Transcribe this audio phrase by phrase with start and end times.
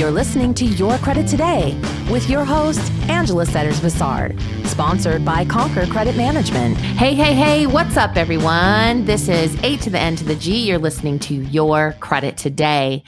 [0.00, 1.78] You're listening to Your Credit Today
[2.10, 6.76] with your host, Angela Setters Bassard, sponsored by Conquer Credit Management.
[6.76, 9.04] Hey, hey, hey, what's up, everyone?
[9.04, 10.66] This is 8 to the N to the G.
[10.66, 13.04] You're listening to Your Credit Today.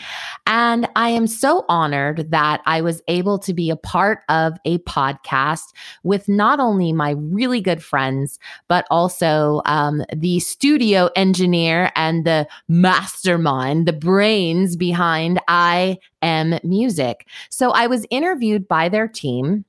[0.46, 4.78] And I am so honored that I was able to be a part of a
[4.78, 5.72] podcast
[6.04, 8.38] with not only my really good friends,
[8.68, 17.26] but also um, the studio engineer and the mastermind, the brains behind I Am Music.
[17.50, 19.64] So I was interviewed by their team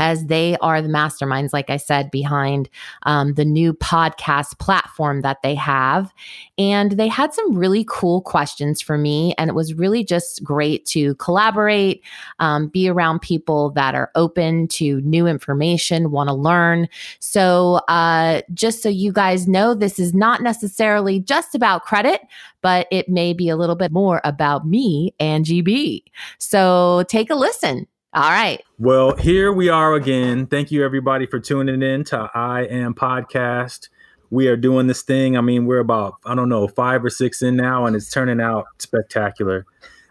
[0.00, 2.68] as they are the masterminds, like I said, behind
[3.04, 6.12] um, the new podcast platform that they have.
[6.56, 9.34] And they had some really cool questions for me.
[9.36, 12.02] And it was really just great to collaborate,
[12.38, 16.88] um, be around people that are open to new information, want to learn.
[17.18, 22.22] So, uh, just so you guys know, this is not necessarily just about credit,
[22.62, 26.04] but it may be a little bit more about me, and GB.
[26.38, 27.86] So, take a listen.
[28.12, 28.60] All right.
[28.80, 30.46] Well, here we are again.
[30.46, 33.88] Thank you, everybody, for tuning in to I Am Podcast.
[34.30, 35.36] We are doing this thing.
[35.36, 38.40] I mean, we're about, I don't know, five or six in now, and it's turning
[38.40, 39.64] out spectacular.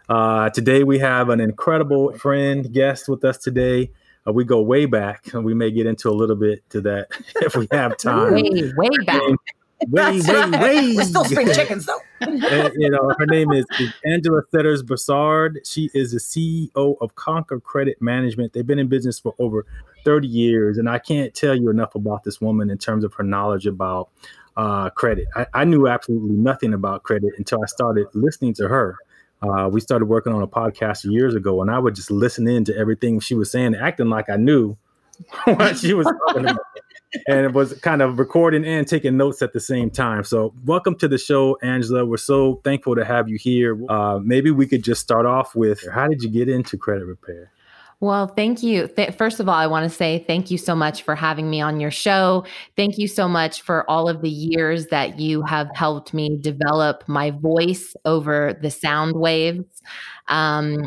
[0.08, 3.90] Uh, today, we have an incredible friend, guest with us today.
[4.26, 7.08] Uh, we go way back, and we may get into a little bit to that
[7.42, 8.32] if we have time.
[8.32, 9.20] Way, way back.
[9.88, 10.96] Way, way, way.
[10.96, 12.00] We're still spring chickens, though.
[12.20, 15.56] and, you know, her name is, is Angela Setters Bassard.
[15.64, 18.52] She is the CEO of Conquer Credit Management.
[18.52, 19.66] They've been in business for over
[20.04, 23.24] 30 years, and I can't tell you enough about this woman in terms of her
[23.24, 24.10] knowledge about
[24.56, 25.28] uh, credit.
[25.34, 28.96] I, I, knew absolutely nothing about credit until I started listening to her.
[29.40, 32.64] Uh, we started working on a podcast years ago, and I would just listen in
[32.66, 34.76] to everything she was saying, acting like I knew
[35.44, 36.60] what she was talking about
[37.26, 40.24] and it was kind of recording and taking notes at the same time.
[40.24, 42.04] So, welcome to the show, Angela.
[42.04, 43.78] We're so thankful to have you here.
[43.90, 47.50] Uh, maybe we could just start off with how did you get into credit repair?
[48.02, 48.88] Well, thank you.
[48.88, 51.60] Th- first of all, I want to say thank you so much for having me
[51.60, 52.46] on your show.
[52.74, 57.04] Thank you so much for all of the years that you have helped me develop
[57.08, 59.82] my voice over the sound waves.
[60.28, 60.86] Um,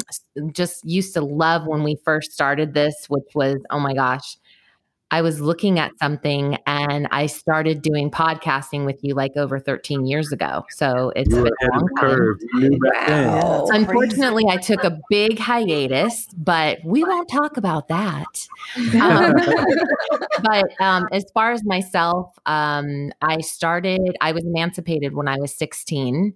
[0.53, 4.37] just used to love when we first started this, which was, oh my gosh,
[5.13, 10.07] I was looking at something and I started doing podcasting with you like over 13
[10.07, 10.65] years ago.
[10.71, 12.39] So it's you been a long curve.
[12.55, 13.67] Wow.
[13.67, 18.47] Unfortunately, I took a big hiatus, but we won't talk about that.
[18.99, 19.35] Um,
[20.41, 25.55] but um, as far as myself, um, I started, I was emancipated when I was
[25.55, 26.33] 16.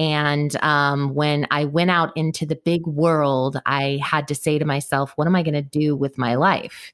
[0.00, 4.64] And um, when I went out into the big world, I had to say to
[4.64, 6.92] myself, what am I going to do with my life?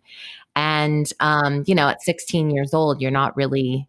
[0.57, 3.89] And, um, you know, at 16 years old, you're not really,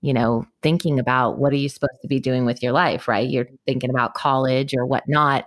[0.00, 3.28] you know, thinking about what are you supposed to be doing with your life, right?
[3.28, 5.46] You're thinking about college or whatnot.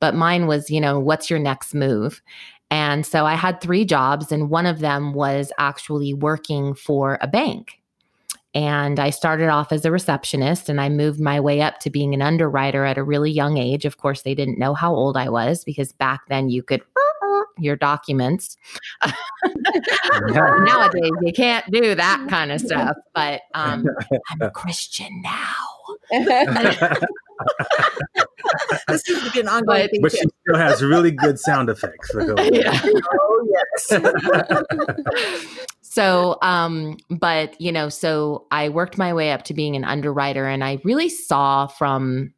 [0.00, 2.20] But mine was, you know, what's your next move?
[2.70, 7.28] And so I had three jobs, and one of them was actually working for a
[7.28, 7.80] bank.
[8.56, 12.14] And I started off as a receptionist and I moved my way up to being
[12.14, 13.84] an underwriter at a really young age.
[13.84, 16.80] Of course, they didn't know how old I was because back then you could
[17.58, 18.56] your documents.
[20.28, 23.86] Nowadays, you can't do that kind of stuff, but um,
[24.30, 25.54] I'm a Christian now.
[28.88, 32.10] this seems to be an ongoing but, But she still has really good sound effects.
[32.52, 32.80] yeah.
[33.20, 33.92] Oh, yes.
[35.82, 40.46] so, um, but, you know, so I worked my way up to being an underwriter,
[40.46, 42.32] and I really saw from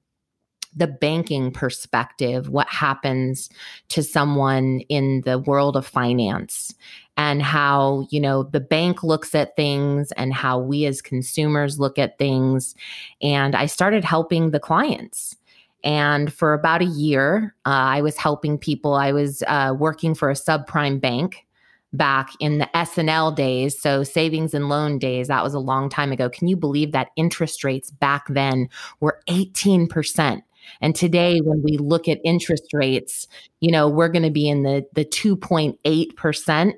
[0.78, 3.50] the banking perspective, what happens
[3.89, 6.75] to someone in the world of finance
[7.16, 11.99] and how, you know, the bank looks at things and how we as consumers look
[11.99, 12.75] at things.
[13.21, 15.37] And I started helping the clients.
[15.84, 18.95] And for about a year, uh, I was helping people.
[18.95, 21.45] I was uh, working for a subprime bank
[21.93, 25.28] back in the S&L days, so savings and loan days.
[25.28, 26.28] That was a long time ago.
[26.28, 28.69] Can you believe that interest rates back then
[29.00, 30.43] were 18%?
[30.81, 33.27] And today, when we look at interest rates,
[33.60, 36.72] you know, we're going to be in the, the 2.8%.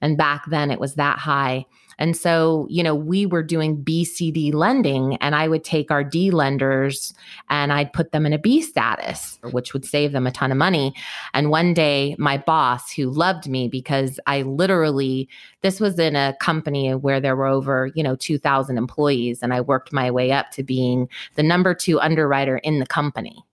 [0.00, 1.66] And back then it was that high.
[2.02, 6.32] And so, you know, we were doing BCD lending, and I would take our D
[6.32, 7.14] lenders
[7.48, 10.58] and I'd put them in a B status, which would save them a ton of
[10.58, 10.96] money.
[11.32, 15.28] And one day, my boss, who loved me because I literally,
[15.60, 19.60] this was in a company where there were over, you know, 2,000 employees, and I
[19.60, 23.44] worked my way up to being the number two underwriter in the company.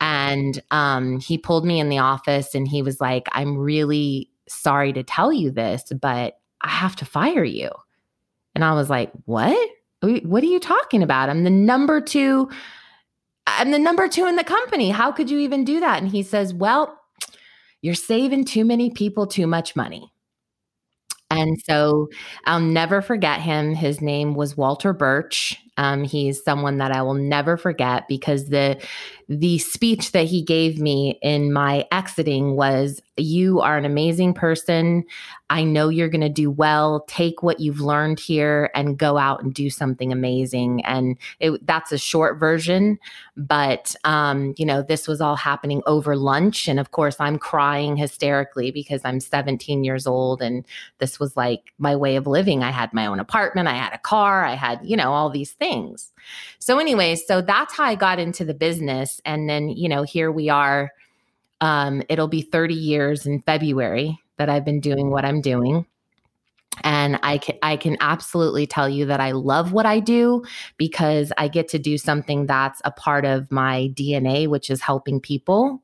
[0.00, 4.94] And um, he pulled me in the office and he was like, I'm really sorry
[4.94, 7.70] to tell you this, but I have to fire you.
[8.54, 9.70] And I was like, what?
[10.02, 11.28] What are you talking about?
[11.28, 12.48] I'm the number two.
[13.46, 14.90] I'm the number two in the company.
[14.90, 16.02] How could you even do that?
[16.02, 17.00] And he says, well,
[17.82, 20.12] you're saving too many people too much money.
[21.30, 22.08] And so
[22.46, 23.74] I'll never forget him.
[23.74, 25.56] His name was Walter Birch.
[25.76, 28.80] Um, he's someone that I will never forget because the
[29.28, 35.04] the speech that he gave me in my exiting was you are an amazing person.
[35.50, 37.04] I know you're going to do well.
[37.08, 40.84] Take what you've learned here and go out and do something amazing.
[40.84, 42.98] And it, that's a short version
[43.38, 46.66] but um, you know this was all happening over lunch.
[46.68, 50.66] And of course i'm crying hysterically because i'm 17 years old and
[50.98, 52.62] this was like my way of living.
[52.64, 53.68] I had my own apartment.
[53.68, 54.44] I had a car.
[54.44, 56.12] I had you know all these things.
[56.58, 60.30] So anyways so that's how i got into the business and then, you know, here
[60.30, 60.90] we are.
[61.60, 65.86] Um, it'll be 30 years in February that I've been doing what I'm doing.
[66.84, 70.44] And I can I can absolutely tell you that I love what I do
[70.76, 75.20] because I get to do something that's a part of my DNA, which is helping
[75.20, 75.82] people.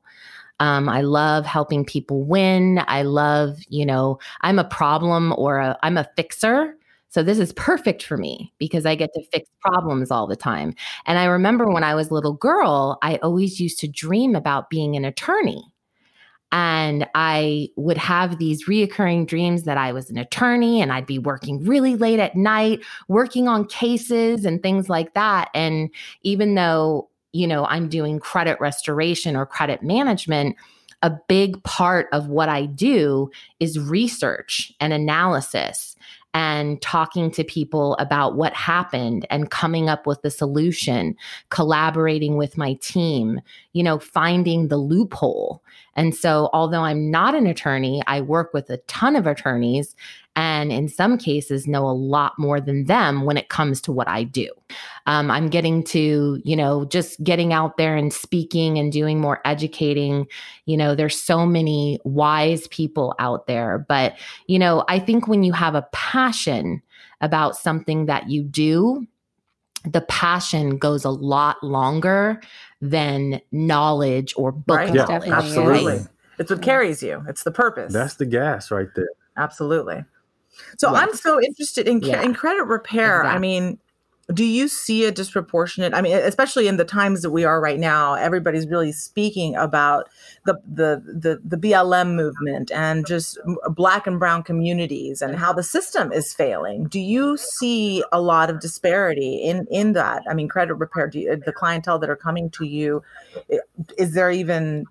[0.61, 2.81] Um, I love helping people win.
[2.87, 6.77] I love, you know, I'm a problem or I'm a fixer.
[7.15, 10.75] So this is perfect for me because I get to fix problems all the time.
[11.05, 14.69] And I remember when I was a little girl, I always used to dream about
[14.69, 15.63] being an attorney.
[16.51, 21.17] And I would have these reoccurring dreams that I was an attorney and I'd be
[21.17, 25.51] working really late at night, working on cases and things like that.
[25.53, 25.91] And
[26.23, 30.57] even though, you know, I'm doing credit restoration or credit management,
[31.01, 35.95] a big part of what I do is research and analysis
[36.35, 41.15] and talking to people about what happened and coming up with the solution,
[41.49, 43.39] collaborating with my team,
[43.71, 45.63] you know, finding the loophole.
[45.95, 49.95] And so, although I'm not an attorney, I work with a ton of attorneys
[50.35, 54.07] and in some cases know a lot more than them when it comes to what
[54.07, 54.49] I do.
[55.05, 59.39] Um, I'm getting to, you know, just getting out there and speaking and doing more
[59.45, 60.27] educating.
[60.65, 63.85] You know, there's so many wise people out there.
[63.87, 64.17] But,
[64.47, 66.81] you know, I think when you have a passion
[67.21, 69.07] about something that you do,
[69.85, 72.41] the passion goes a lot longer
[72.81, 74.93] than knowledge or book Right.
[74.93, 75.05] Yeah.
[75.09, 75.93] Absolutely.
[75.93, 76.07] Right.
[76.39, 77.23] It's what carries you.
[77.29, 77.93] It's the purpose.
[77.93, 79.07] That's the gas right there.
[79.37, 80.03] Absolutely.
[80.77, 81.01] So Yes.
[81.01, 82.21] I'm so interested in, Yeah.
[82.21, 83.23] in credit repair.
[83.25, 83.77] I mean,
[84.33, 85.93] do you see a disproportionate?
[85.93, 90.09] I mean, especially in the times that we are right now, everybody's really speaking about
[90.47, 93.37] the the the, the BLM movement and just
[93.69, 96.85] black and brown communities and how the system is failing.
[96.85, 100.23] Do you see a lot of disparity in in that?
[100.27, 101.07] I mean, credit repair.
[101.07, 103.03] Do you, the clientele that are coming to you,
[103.95, 104.85] is there even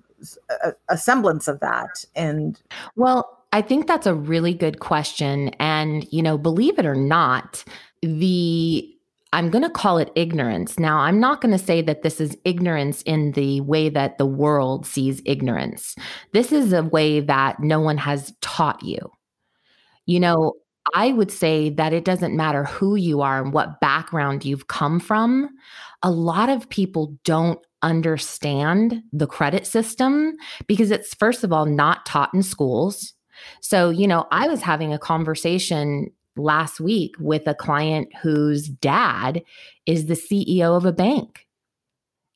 [0.62, 2.04] a, a semblance of that?
[2.14, 2.60] And
[2.94, 5.50] Well, I think that's a really good question.
[5.60, 7.64] And, you know, believe it or not,
[8.02, 8.90] the
[9.32, 10.76] I'm going to call it ignorance.
[10.78, 14.26] Now, I'm not going to say that this is ignorance in the way that the
[14.26, 15.94] world sees ignorance.
[16.32, 19.10] This is a way that no one has taught you.
[20.06, 20.54] You know,
[20.92, 24.98] I would say that it doesn't matter who you are and what background you've come
[24.98, 25.48] from.
[26.02, 30.32] A lot of people don't understand the credit system
[30.66, 33.14] because it's, first of all, not taught in schools.
[33.60, 39.42] So, you know, I was having a conversation last week with a client whose dad
[39.86, 41.46] is the CEO of a bank.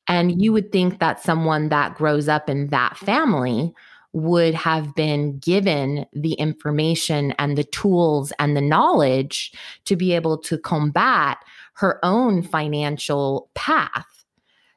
[0.07, 3.73] And you would think that someone that grows up in that family
[4.13, 9.53] would have been given the information and the tools and the knowledge
[9.85, 11.37] to be able to combat
[11.73, 14.25] her own financial path.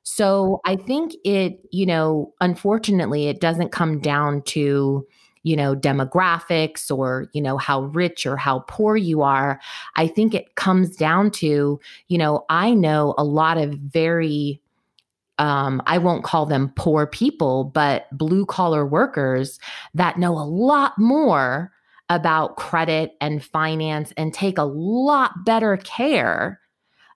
[0.03, 5.07] So I think it, you know, unfortunately, it doesn't come down to,
[5.43, 9.61] you know, demographics or, you know, how rich or how poor you are.
[9.97, 14.61] I think it comes down to, you know, I know a lot of very,
[15.39, 19.59] um, I won't call them poor people, but blue collar workers
[19.95, 21.73] that know a lot more
[22.09, 26.61] about credit and finance and take a lot better care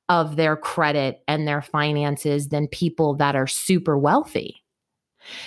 [0.09, 4.63] of their credit and their finances than people that are super wealthy.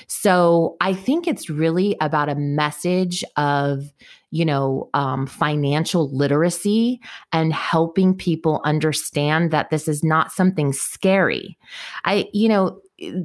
[0.08, 3.92] So I think it's really about a message of,
[4.32, 7.00] you know, um, financial literacy
[7.32, 11.58] and helping people understand that this is not something scary.
[12.06, 12.80] I, you know,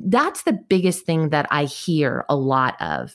[0.07, 3.15] that's the biggest thing that I hear a lot of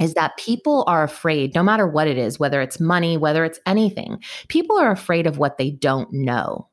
[0.00, 3.58] is that people are afraid, no matter what it is, whether it's money, whether it's
[3.66, 6.68] anything, people are afraid of what they don't know.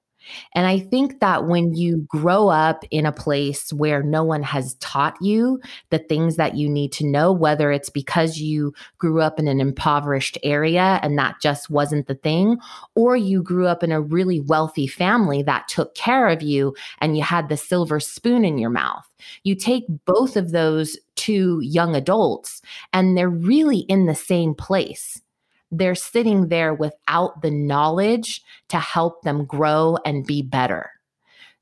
[0.53, 4.75] And I think that when you grow up in a place where no one has
[4.75, 9.39] taught you the things that you need to know, whether it's because you grew up
[9.39, 12.57] in an impoverished area and that just wasn't the thing,
[12.95, 17.17] or you grew up in a really wealthy family that took care of you and
[17.17, 19.05] you had the silver spoon in your mouth,
[19.43, 22.61] you take both of those two young adults
[22.93, 25.21] and they're really in the same place.
[25.77, 30.91] They're sitting there without the knowledge to help them grow and be better.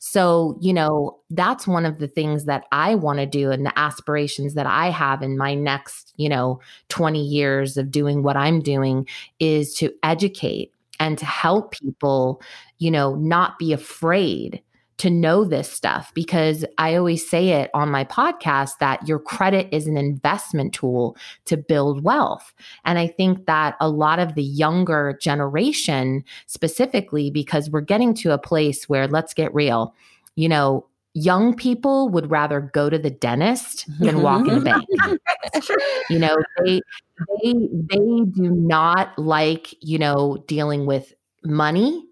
[0.06, 3.80] So, you know, that's one of the things that I want to do and the
[3.80, 8.60] aspirations that I have in my next, you know, 20 years of doing what I'm
[8.60, 9.08] doing
[9.40, 12.42] is to educate and to help people,
[12.80, 14.62] you know, not be afraid
[14.98, 19.68] to know this stuff because I always say it on my podcast that your credit
[19.72, 22.54] is an investment tool to build wealth.
[22.86, 28.32] And I think that a lot of the younger generation, specifically, because we're getting to
[28.32, 29.94] a place where, let's get real,
[30.36, 34.86] you know, young people would rather go to the dentist than walk in the bank.
[36.10, 36.82] you know, they
[37.44, 42.08] they they do not like, you know, dealing with money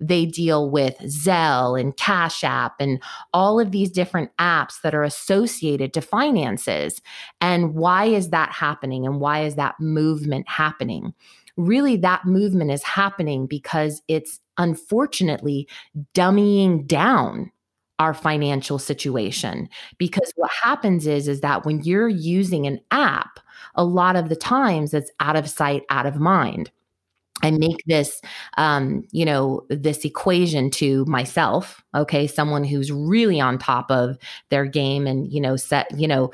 [0.00, 5.04] they deal with Zelle and Cash App and all of these different apps that are
[5.04, 7.00] associated to finances.
[7.40, 9.06] And why is that happening?
[9.06, 11.14] And why is that movement happening?
[11.56, 15.68] Really, that movement is happening because it's unfortunately
[16.14, 17.50] dummying down
[17.98, 23.40] our financial situation because what happens is is that when you're using an app
[23.74, 26.70] a lot of the times it's out of sight out of mind
[27.42, 28.20] I make this,
[28.56, 31.82] um, you know, this equation to myself.
[31.94, 34.16] Okay, someone who's really on top of
[34.50, 36.30] their game and you know set, you know,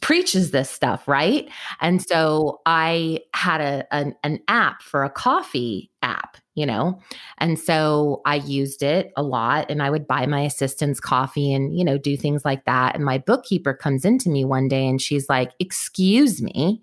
[0.00, 1.48] preaches this stuff, right?
[1.80, 7.00] And so I had a an, an app for a coffee app, you know,
[7.38, 11.76] and so I used it a lot, and I would buy my assistants coffee and
[11.78, 12.94] you know do things like that.
[12.96, 16.82] And my bookkeeper comes into me one day and she's like, "Excuse me."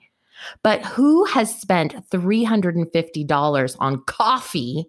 [0.63, 4.86] But who has spent $350 on coffee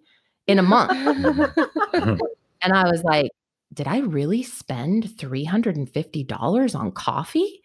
[0.47, 0.91] in a month?
[1.93, 3.31] and I was like,
[3.73, 7.61] did I really spend $350 on coffee?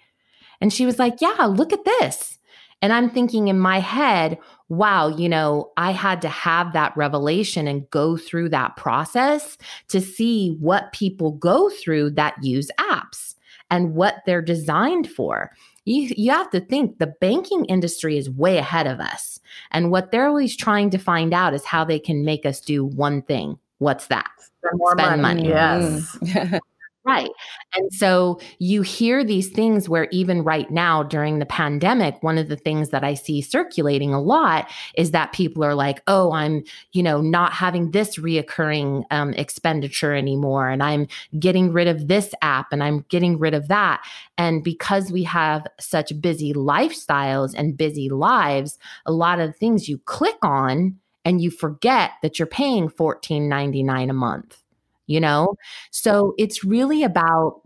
[0.61, 2.39] And she was like, yeah, look at this.
[2.83, 4.39] And I'm thinking in my head,
[4.69, 9.57] wow, you know, I had to have that revelation and go through that process
[9.89, 13.35] to see what people go through that use apps
[13.71, 15.51] and what they're designed for
[15.87, 19.41] you you have to think the banking industry is way ahead of us.
[19.71, 22.85] And what they're always trying to find out is how they can make us do
[22.85, 23.59] one thing.
[23.79, 24.29] What's that?
[24.39, 25.43] Spend more Spend money.
[25.43, 25.49] money.
[25.49, 26.19] Yes.
[26.19, 26.61] Mm.
[27.07, 27.31] Right.
[27.77, 32.49] And so you hear these things where even right now during the pandemic, one of
[32.49, 36.65] the things that I see circulating a lot is that people are like, oh, I'm,
[36.95, 40.69] you know, not having this reoccurring um, expenditure anymore.
[40.69, 41.07] And I'm
[41.39, 44.05] getting rid of this app and I'm getting rid of that.
[44.37, 49.99] And because we have such busy lifestyles and busy lives, a lot of things you
[49.99, 54.65] click on and you forget that you're paying $14.99 a month
[55.07, 55.55] you know?
[55.91, 57.61] So it's really about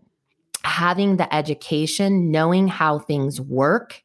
[0.65, 4.03] having the education, knowing how things work,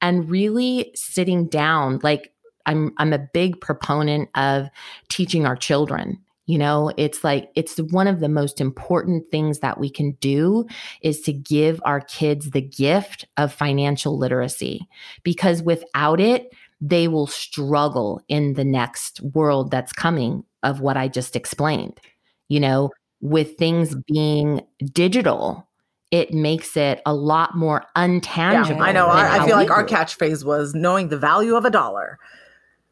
[0.00, 2.00] and really sitting down.
[2.02, 2.32] Like,
[2.66, 4.68] I'm, I'm a big proponent of
[5.08, 6.18] teaching our children.
[6.46, 10.66] You know, it's like it's one of the most important things that we can do
[11.02, 14.88] is to give our kids the gift of financial literacy
[15.24, 21.08] because without it, they will struggle in the next world that's coming of what I
[21.08, 22.00] just explained
[22.48, 22.90] you know,
[23.20, 24.62] with things being
[24.92, 25.68] digital,
[26.10, 28.76] it makes it a lot more untangible.
[28.76, 29.06] Yeah, I know.
[29.06, 32.18] I, I feel like our catchphrase was knowing the value of a dollar,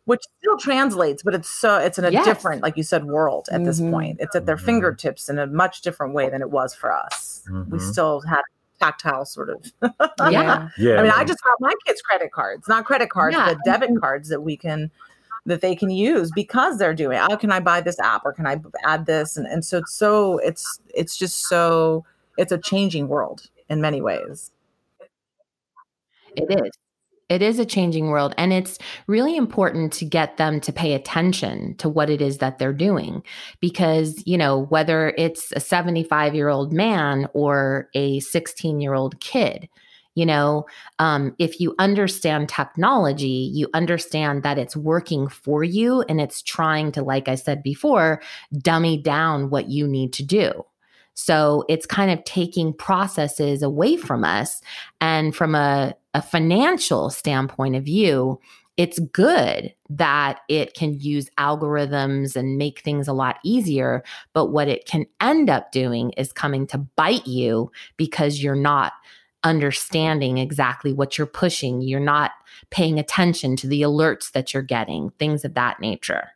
[0.04, 2.24] which still translates, but it's so it's in a yes.
[2.26, 3.64] different, like you said, world at mm-hmm.
[3.64, 4.18] this point.
[4.20, 4.66] It's at their mm-hmm.
[4.66, 7.44] fingertips in a much different way than it was for us.
[7.48, 7.70] Mm-hmm.
[7.72, 8.42] We still had
[8.78, 9.72] tactile sort of.
[10.30, 10.68] yeah.
[10.78, 10.96] yeah.
[10.96, 13.54] I mean, I just got my kids' credit cards, not credit cards, yeah.
[13.54, 14.90] but debit cards that we can
[15.46, 18.46] that they can use because they're doing how can i buy this app or can
[18.46, 19.36] i add this?
[19.36, 22.04] And, and so it's so it's it's just so
[22.36, 24.52] it's a changing world in many ways.
[26.36, 26.70] It is.
[27.28, 31.74] It is a changing world and it's really important to get them to pay attention
[31.78, 33.22] to what it is that they're doing
[33.60, 39.18] because you know whether it's a 75 year old man or a 16 year old
[39.20, 39.68] kid
[40.16, 40.66] you know
[40.98, 46.90] um, if you understand technology you understand that it's working for you and it's trying
[46.90, 48.20] to like i said before
[48.58, 50.64] dummy down what you need to do
[51.14, 54.60] so it's kind of taking processes away from us
[55.00, 58.38] and from a, a financial standpoint of view
[58.76, 64.04] it's good that it can use algorithms and make things a lot easier.
[64.34, 68.92] But what it can end up doing is coming to bite you because you're not
[69.46, 71.80] understanding exactly what you're pushing.
[71.80, 72.32] You're not
[72.70, 76.30] paying attention to the alerts that you're getting, things of that nature.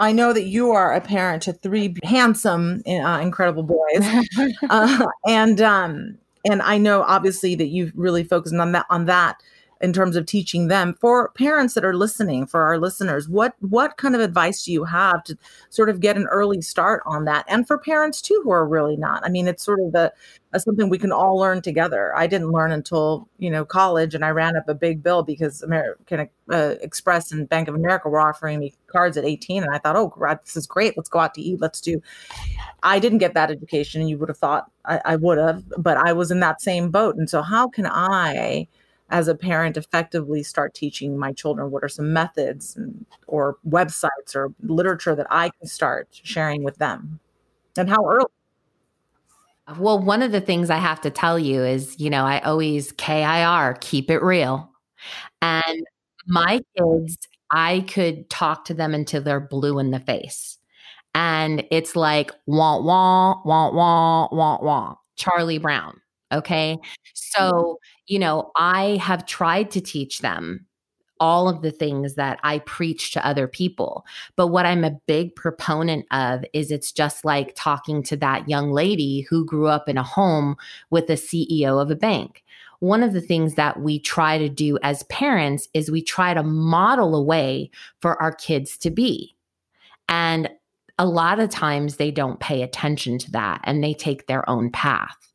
[0.00, 4.24] I know that you are a parent to three handsome, uh, incredible boys,
[4.70, 9.40] uh, and um, and I know obviously that you've really focused on that on that
[9.80, 13.96] in terms of teaching them for parents that are listening for our listeners what what
[13.96, 15.36] kind of advice do you have to
[15.70, 17.44] sort of get an early start on that?
[17.48, 19.24] And for parents too who are really not.
[19.24, 20.12] I mean it's sort of the
[20.58, 22.12] something we can all learn together.
[22.16, 25.62] I didn't learn until you know college and i ran up a big bill because
[25.62, 29.78] american uh, express and bank of america were offering me cards at 18 and i
[29.78, 30.96] thought oh God, this is great.
[30.96, 31.60] Let's go out to eat.
[31.60, 32.02] Let's do
[32.82, 35.96] i didn't get that education and you would have thought i, I would have but
[35.96, 37.16] i was in that same boat.
[37.16, 38.66] And so how can i
[39.10, 44.34] as a parent effectively start teaching my children what are some methods and, or websites
[44.34, 47.20] or literature that I can start sharing with them
[47.76, 48.26] and how early?
[49.78, 52.92] Well, one of the things I have to tell you is, you know, I always
[52.92, 54.68] KIR, keep it real.
[55.42, 55.84] And
[56.26, 57.16] my kids,
[57.50, 60.58] I could talk to them until they're blue in the face.
[61.14, 66.00] And it's like, wah, wah, wah, wah, wah, wah, Charlie Brown.
[66.32, 66.76] Okay.
[66.76, 67.10] Mm-hmm.
[67.14, 70.66] So, you know, I have tried to teach them
[71.20, 74.06] all of the things that I preach to other people.
[74.36, 78.72] But what I'm a big proponent of is it's just like talking to that young
[78.72, 80.56] lady who grew up in a home
[80.88, 82.42] with a CEO of a bank.
[82.78, 86.42] One of the things that we try to do as parents is we try to
[86.42, 87.70] model a way
[88.00, 89.36] for our kids to be.
[90.08, 90.48] And
[90.98, 94.70] a lot of times they don't pay attention to that and they take their own
[94.70, 95.29] path.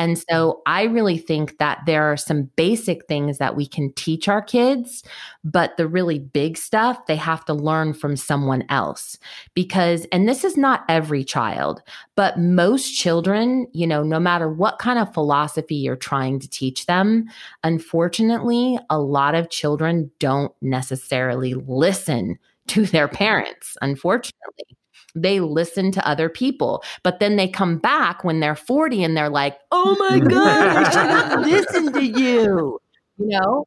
[0.00, 4.28] And so I really think that there are some basic things that we can teach
[4.28, 5.04] our kids,
[5.44, 9.18] but the really big stuff they have to learn from someone else.
[9.52, 11.82] Because, and this is not every child,
[12.16, 16.86] but most children, you know, no matter what kind of philosophy you're trying to teach
[16.86, 17.26] them,
[17.62, 22.38] unfortunately, a lot of children don't necessarily listen
[22.68, 24.78] to their parents, unfortunately
[25.14, 26.82] they listen to other people.
[27.02, 30.84] But then they come back when they're 40 and they're like, oh my God, I
[30.90, 32.78] should have listened to you.
[33.18, 33.66] You know?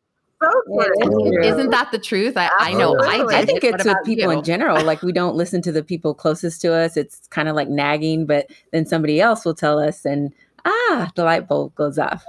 [1.44, 2.36] Isn't that the truth?
[2.36, 3.26] I, I know I.
[3.30, 4.40] I think it's with people you?
[4.40, 4.84] in general.
[4.84, 6.98] Like we don't listen to the people closest to us.
[6.98, 10.34] It's kind of like nagging, but then somebody else will tell us, and
[10.66, 12.26] ah, the light bulb goes off.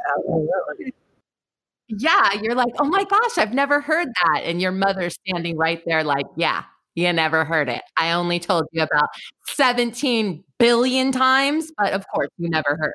[1.88, 5.82] Yeah, you're like, oh my gosh, I've never heard that, and your mother's standing right
[5.84, 7.82] there, like, yeah, you never heard it.
[7.96, 9.08] I only told you about
[9.46, 12.94] 17 billion times, but of course you never heard.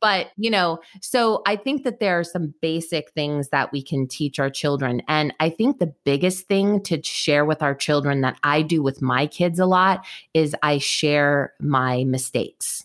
[0.00, 4.06] But, you know, so I think that there are some basic things that we can
[4.06, 5.00] teach our children.
[5.08, 9.00] And I think the biggest thing to share with our children that I do with
[9.00, 12.84] my kids a lot is I share my mistakes.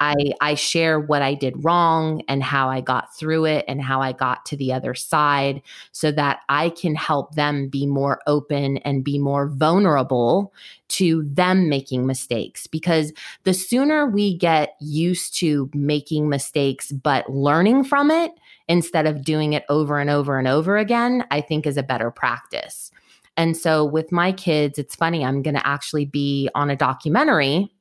[0.00, 4.00] I I share what I did wrong and how I got through it and how
[4.00, 8.78] I got to the other side so that I can help them be more open
[8.78, 10.52] and be more vulnerable
[10.88, 13.12] to them making mistakes because
[13.44, 18.32] the sooner we get used to making mistakes but learning from it
[18.68, 22.10] instead of doing it over and over and over again, I think is a better
[22.10, 22.90] practice.
[23.36, 27.72] And so with my kids, it's funny, I'm going to actually be on a documentary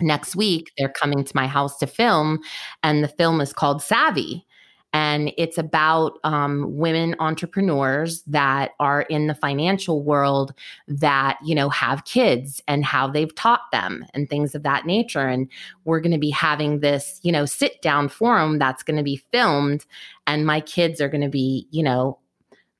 [0.00, 2.40] next week they're coming to my house to film
[2.82, 4.46] and the film is called savvy
[4.92, 10.52] and it's about um, women entrepreneurs that are in the financial world
[10.88, 15.26] that you know have kids and how they've taught them and things of that nature
[15.28, 15.48] and
[15.84, 19.16] we're going to be having this you know sit down forum that's going to be
[19.32, 19.86] filmed
[20.26, 22.18] and my kids are going to be you know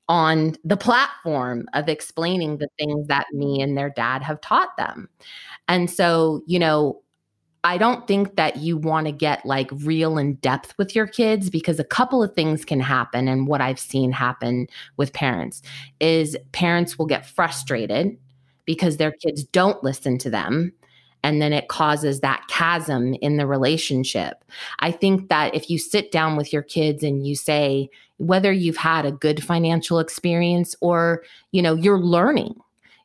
[0.09, 5.07] on the platform of explaining the things that me and their dad have taught them.
[5.69, 7.01] And so, you know,
[7.63, 11.49] I don't think that you want to get like real in depth with your kids
[11.49, 13.27] because a couple of things can happen.
[13.27, 15.61] And what I've seen happen with parents
[15.99, 18.17] is parents will get frustrated
[18.65, 20.73] because their kids don't listen to them.
[21.23, 24.43] And then it causes that chasm in the relationship.
[24.79, 28.77] I think that if you sit down with your kids and you say, whether you've
[28.77, 32.55] had a good financial experience or, you know, you're learning,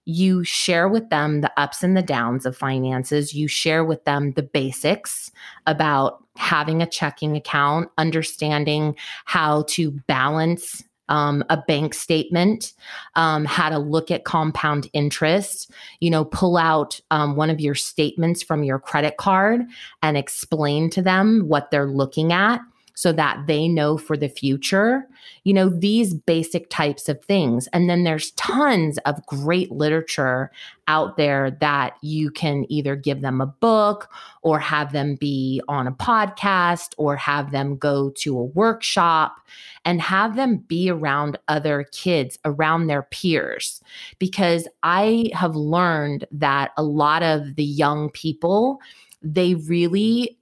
[0.07, 3.35] you share with them the ups and the downs of finances.
[3.35, 5.31] You share with them the basics
[5.66, 12.73] about having a checking account, understanding how to balance um, a bank statement,
[13.14, 17.75] um, how to look at compound interest, you know, pull out um, one of your
[17.75, 19.62] statements from your credit card
[20.03, 22.61] and explain to them what they're looking at
[22.97, 25.07] so that they know for the future,
[25.45, 27.69] you know, these basic types of things.
[27.75, 30.51] And then there's tons of great literature
[30.89, 34.09] out there that you can either give them a book
[34.41, 39.37] or have them be on a podcast or have them go to a workshop
[39.85, 43.83] and have them be around other kids, around their peers.
[44.19, 48.81] Because I have learned that a lot of the young people,
[49.23, 50.36] they really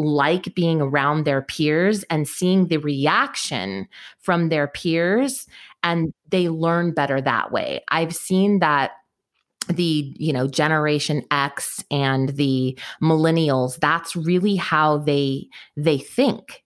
[0.00, 3.86] like being around their peers and seeing the reaction
[4.18, 5.46] from their peers
[5.82, 7.82] and they learn better that way.
[7.88, 8.92] I've seen that
[9.68, 16.64] the you know generation x and the millennials that's really how they they think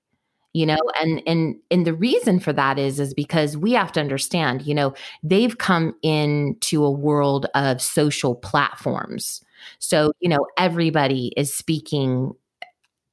[0.54, 4.00] you know and and and the reason for that is is because we have to
[4.00, 9.42] understand you know they've come into a world of social platforms
[9.80, 12.32] so you know everybody is speaking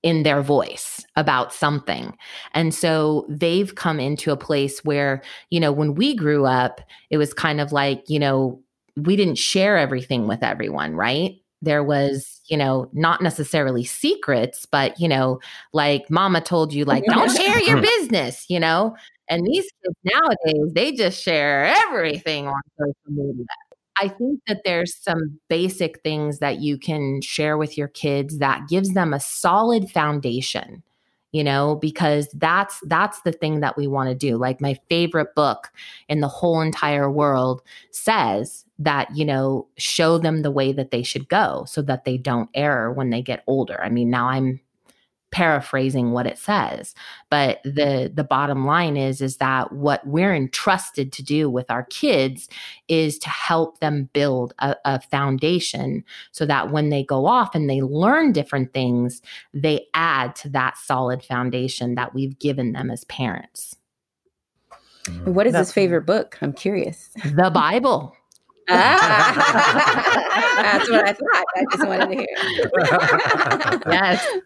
[0.03, 2.15] in their voice about something.
[2.53, 7.17] And so they've come into a place where, you know, when we grew up, it
[7.17, 8.61] was kind of like, you know,
[8.97, 11.35] we didn't share everything with everyone, right?
[11.61, 15.39] There was, you know, not necessarily secrets, but, you know,
[15.73, 18.95] like mama told you, like, don't share your business, you know?
[19.29, 23.45] And these kids nowadays, they just share everything on social media.
[24.01, 28.67] I think that there's some basic things that you can share with your kids that
[28.67, 30.83] gives them a solid foundation
[31.31, 34.37] you know because that's that's the thing that we want to do.
[34.37, 35.71] Like my favorite book
[36.09, 37.61] in the whole entire world
[37.91, 42.17] says that you know show them the way that they should go so that they
[42.17, 43.81] don't err when they get older.
[43.81, 44.59] I mean now i'm
[45.31, 46.93] paraphrasing what it says
[47.29, 51.83] but the the bottom line is is that what we're entrusted to do with our
[51.85, 52.49] kids
[52.87, 57.69] is to help them build a, a foundation so that when they go off and
[57.69, 59.21] they learn different things
[59.53, 63.77] they add to that solid foundation that we've given them as parents.
[65.23, 66.37] What is his favorite book?
[66.41, 67.09] I'm curious.
[67.25, 68.15] The bible
[68.73, 71.45] ah, that's what I thought.
[71.55, 72.27] I just wanted to hear.
[73.87, 74.27] yes,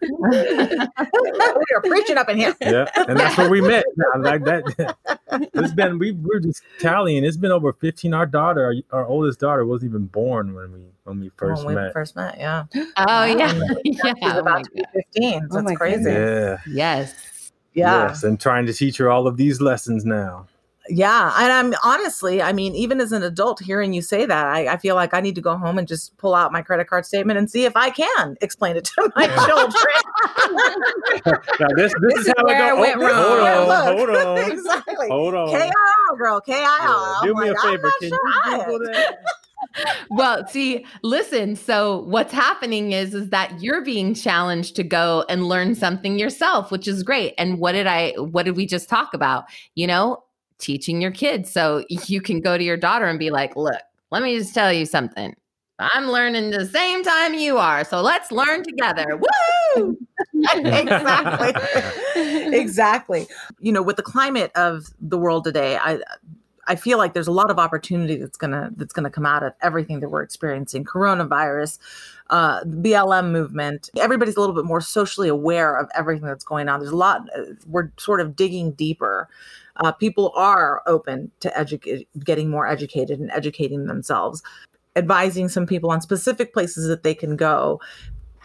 [1.20, 2.54] we are preaching up in here.
[2.60, 3.84] Yeah, and that's where we met.
[4.18, 4.96] Like that,
[5.54, 7.24] it's been we we're just tallying.
[7.24, 8.14] It's been over fifteen.
[8.14, 11.74] Our daughter, our, our oldest daughter, wasn't even born when we when we first when
[11.76, 11.92] we met.
[11.92, 12.64] First met, yeah.
[12.96, 13.60] Oh yeah, yeah.
[13.84, 15.48] She's Oh, about my to be fifteen.
[15.50, 16.10] So Oh my it's crazy.
[16.10, 16.58] Yeah.
[16.66, 17.14] yes.
[17.74, 18.08] Yeah.
[18.08, 20.46] Yes, and trying to teach her all of these lessons now.
[20.88, 21.32] Yeah.
[21.38, 24.76] And I'm honestly, I mean, even as an adult hearing you say that, I, I
[24.76, 27.38] feel like I need to go home and just pull out my credit card statement
[27.38, 29.74] and see if I can explain it to my children.
[31.58, 33.14] Now this this, This is is how where it I went Oh, wrong.
[33.14, 33.98] hold Yeah, on, look.
[33.98, 34.10] hold
[34.44, 35.08] on, exactly.
[35.08, 35.48] hold on.
[35.50, 36.54] KIR, girl, KIR.
[36.54, 37.82] Yeah, I'm do me like, a I'm favor.
[37.82, 39.16] not Can sure you Google that?
[40.10, 45.48] Well, see, listen, so what's happening is is that you're being challenged to go and
[45.48, 47.34] learn something yourself, which is great.
[47.38, 49.44] And what did I what did we just talk about?
[49.74, 50.22] You know,
[50.58, 51.50] teaching your kids.
[51.50, 54.72] So you can go to your daughter and be like, "Look, let me just tell
[54.72, 55.34] you something.
[55.78, 57.84] I'm learning the same time you are.
[57.84, 59.20] So let's learn together."
[59.76, 59.96] Woo!
[60.54, 61.52] exactly.
[62.16, 63.26] exactly.
[63.60, 65.98] You know, with the climate of the world today, I
[66.68, 69.52] I feel like there's a lot of opportunity that's gonna that's gonna come out of
[69.62, 70.84] everything that we're experiencing.
[70.84, 71.78] Coronavirus,
[72.30, 73.90] uh, BLM movement.
[73.98, 76.80] Everybody's a little bit more socially aware of everything that's going on.
[76.80, 77.28] There's a lot.
[77.38, 79.28] uh, We're sort of digging deeper.
[79.76, 84.42] Uh, people are open to educate, getting more educated and educating themselves,
[84.96, 87.80] advising some people on specific places that they can go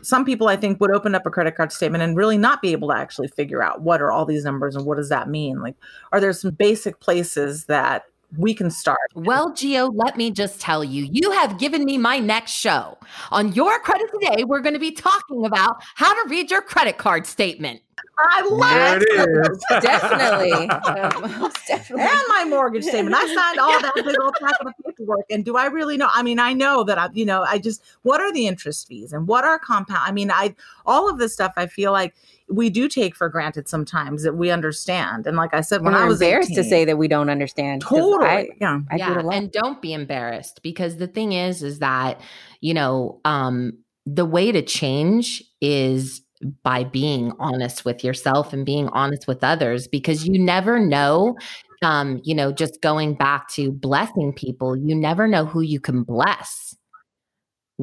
[0.01, 2.71] some people I think would open up a credit card statement and really not be
[2.71, 5.61] able to actually figure out what are all these numbers and what does that mean?
[5.61, 5.75] Like,
[6.11, 8.03] are there some basic places that
[8.37, 8.99] we can start?
[9.13, 12.97] Well, Gio, let me just tell you, you have given me my next show.
[13.31, 16.97] On Your Credit Today, we're going to be talking about how to read your credit
[16.97, 17.81] card statement.
[18.17, 19.65] I love There it is.
[19.81, 20.69] definitely.
[20.91, 22.05] Um, definitely.
[22.05, 23.15] And my mortgage statement.
[23.15, 25.25] I signed all that big old packet of paperwork.
[25.29, 26.09] And do I really know?
[26.13, 29.13] I mean, I know that I, you know, I just, what are the interest fees
[29.13, 30.01] and what are compound?
[30.03, 32.13] I mean, I, all of this stuff, I feel like
[32.51, 35.25] we do take for granted sometimes that we understand.
[35.25, 37.81] And like I said, when When I was embarrassed to say that we don't understand,
[37.81, 38.27] totally.
[38.27, 38.79] I, yeah.
[38.89, 39.35] I do it a lot.
[39.35, 42.21] and don't be embarrassed because the thing is is that
[42.59, 43.73] you know um
[44.05, 46.21] the way to change is
[46.63, 51.35] by being honest with yourself and being honest with others because you never know
[51.83, 56.03] um you know just going back to blessing people you never know who you can
[56.03, 56.75] bless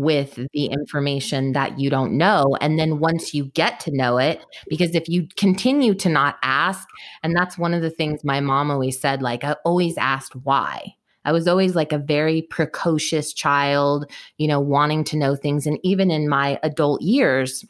[0.01, 4.45] with the information that you don't know and then once you get to know it
[4.69, 6.89] because if you continue to not ask
[7.23, 10.95] and that's one of the things my mom always said like i always asked why
[11.25, 15.67] I was always like a very precocious child, you know, wanting to know things.
[15.67, 17.67] And even in my adult years,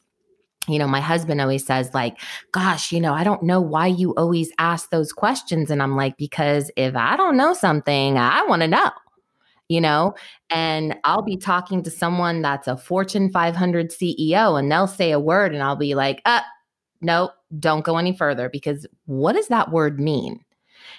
[0.68, 2.20] you know, my husband always says, like,
[2.52, 5.70] gosh, you know, I don't know why you always ask those questions.
[5.70, 8.90] And I'm like, because if I don't know something, I want to know,
[9.68, 10.14] you know,
[10.50, 15.20] and I'll be talking to someone that's a Fortune 500 CEO and they'll say a
[15.20, 16.40] word and I'll be like, uh,
[17.00, 20.40] no, don't go any further because what does that word mean?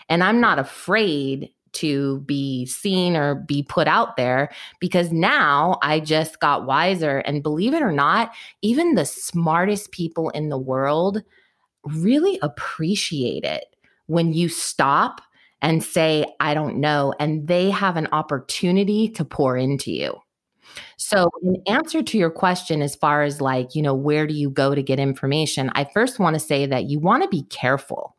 [0.08, 6.00] And I'm not afraid to be seen or be put out there because now I
[6.00, 7.20] just got wiser.
[7.20, 11.22] And believe it or not, even the smartest people in the world
[11.86, 13.66] really appreciate it
[14.08, 15.22] when you stop
[15.62, 20.16] and say, I don't know, and they have an opportunity to pour into you.
[20.98, 24.50] So, in answer to your question, as far as like, you know, where do you
[24.50, 25.72] go to get information?
[25.76, 28.16] I first want to say that you want to be careful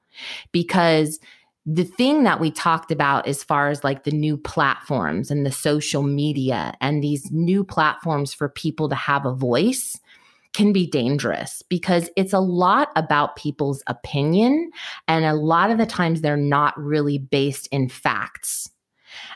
[0.53, 1.20] because
[1.66, 5.53] the thing that we talked about as far as like the new platforms and the
[5.53, 9.99] social media and these new platforms for people to have a voice
[10.52, 14.70] can be dangerous because it's a lot about people's opinion.
[15.08, 18.70] And a lot of the times they're not really based in facts.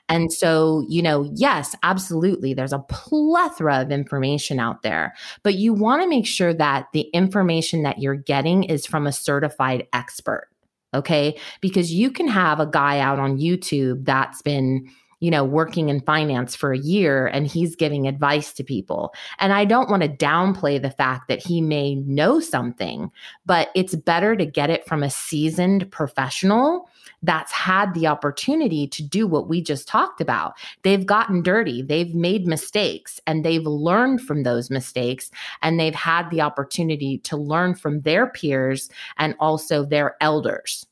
[0.09, 5.73] And so, you know, yes, absolutely, there's a plethora of information out there, but you
[5.73, 10.49] want to make sure that the information that you're getting is from a certified expert.
[10.95, 11.37] Okay.
[11.61, 14.89] Because you can have a guy out on YouTube that's been,
[15.25, 19.15] you know, working in finance for a year and he's giving advice to people.
[19.39, 23.11] And I don't want to downplay the fact that he may know something,
[23.47, 26.91] but it's better to get it from a seasoned professional
[27.23, 30.53] that's had the opportunity to do what we just talked about.
[30.83, 35.31] They've gotten dirty, they've made mistakes, and they've learned from those mistakes,
[35.63, 40.87] and they've had the opportunity to learn from their peers and also their elders.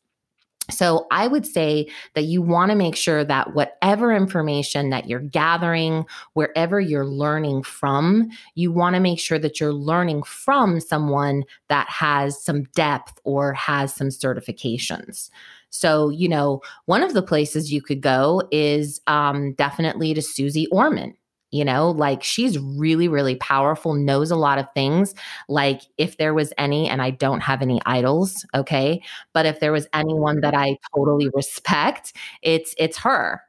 [0.71, 5.21] So, I would say that you want to make sure that whatever information that you're
[5.21, 11.45] gathering, wherever you're learning from, you want to make sure that you're learning from someone
[11.69, 15.31] that has some depth or has some certifications.
[15.71, 20.67] So, you know, one of the places you could go is um, definitely to Suze
[20.71, 21.17] Orman.
[21.53, 25.15] You know, like she's really, really powerful, knows a lot of things.
[25.49, 29.03] Like, if there was any, and I don't have any idols, okay,
[29.35, 33.43] but if there was anyone that I totally respect, it's it's her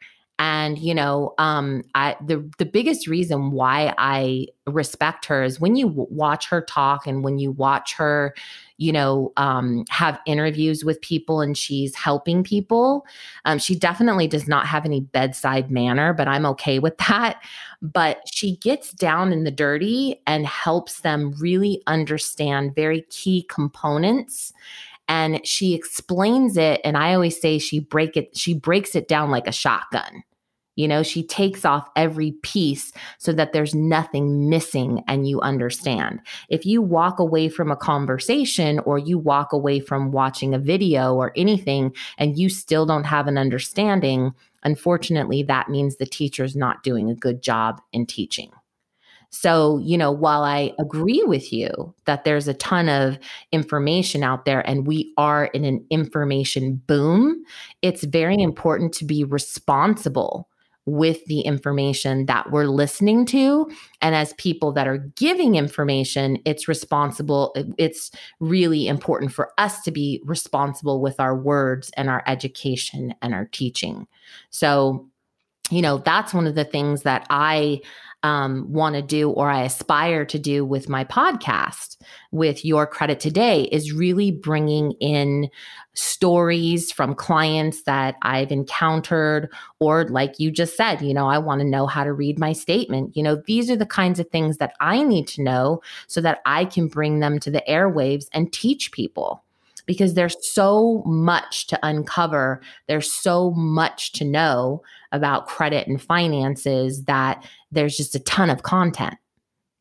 [0.43, 5.77] and you know um i the the biggest reason why i respect her is when
[5.77, 8.35] you w- watch her talk and when you watch her
[8.77, 13.05] you know um have interviews with people and she's helping people
[13.45, 17.41] um she definitely does not have any bedside manner but i'm okay with that.
[17.81, 24.53] But she gets down in the dirty and helps them really understand very key components.
[25.09, 29.29] And she explains it and i always say she break it she breaks it down
[29.31, 30.23] like a shotgun
[30.75, 36.19] you know, she takes off every piece so that there's nothing missing and you understand.
[36.49, 41.15] If you walk away from a conversation or you walk away from watching a video
[41.15, 44.33] or anything and you still don't have an understanding,
[44.63, 48.51] unfortunately, that means the teacher's not doing a good job in teaching.
[49.29, 53.17] So, you know, while I agree with you that there's a ton of
[53.51, 57.43] information out there and we are in an information boom,
[57.81, 60.47] it's very important to be responsible
[60.85, 63.71] with the information that we're listening to.
[64.01, 67.55] And as people that are giving information, it's responsible.
[67.77, 73.33] It's really important for us to be responsible with our words and our education and
[73.33, 74.07] our teaching.
[74.49, 75.07] So,
[75.69, 77.81] you know, that's one of the things that I
[78.23, 81.97] um, want to do or I aspire to do with my podcast,
[82.31, 85.49] with Your Credit Today, is really bringing in
[85.93, 91.59] stories from clients that I've encountered, or like you just said, you know, I want
[91.61, 93.15] to know how to read my statement.
[93.15, 96.41] You know, these are the kinds of things that I need to know so that
[96.45, 99.43] I can bring them to the airwaves and teach people
[99.85, 102.61] because there's so much to uncover.
[102.87, 104.81] There's so much to know
[105.13, 109.15] about credit and finances that there's just a ton of content